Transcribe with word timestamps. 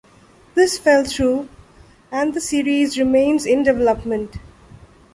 This 0.55 0.79
fell 0.79 1.03
through 1.03 1.47
and 2.11 2.33
the 2.33 2.41
series 2.41 2.97
remains 2.97 3.45
in 3.45 3.61
development. 3.61 4.37